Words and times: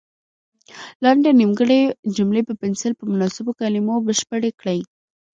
لاندې 1.03 1.29
نیمګړې 1.39 1.81
جملې 2.15 2.41
په 2.47 2.53
پنسل 2.61 2.91
په 2.97 3.03
مناسبو 3.11 3.51
کلمو 3.59 3.95
بشپړې 4.07 4.51
کړئ. 4.59 4.79